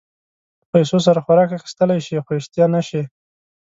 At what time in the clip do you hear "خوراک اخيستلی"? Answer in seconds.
1.25-1.99